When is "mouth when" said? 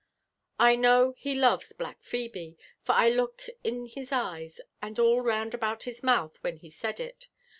6.01-6.57